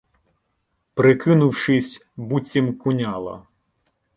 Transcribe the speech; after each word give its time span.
Прикинувшись, 0.95 2.01
буцім 2.15 2.73
куняла 2.77 3.45